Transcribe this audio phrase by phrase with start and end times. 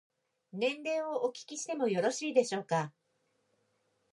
[0.51, 2.91] 年齢をお聞きしてもよろしいでしょうか。